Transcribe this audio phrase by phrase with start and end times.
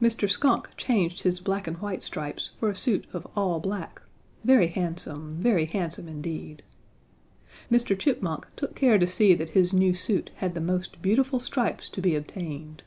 [0.00, 0.30] Mr.
[0.30, 4.00] Skunk changed his black and white stripes for a suit of all black,
[4.44, 6.62] very handsome, very handsome indeed.
[7.68, 7.98] Mr.
[7.98, 12.00] Chipmunk took care to see that his new suit had the most beautiful stripes to
[12.00, 12.84] be obtained.